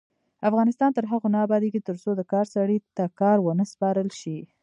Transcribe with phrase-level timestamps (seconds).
[0.49, 4.37] افغانستان تر هغو نه ابادیږي، ترڅو د کار سړي ته کار ونه سپارل شي.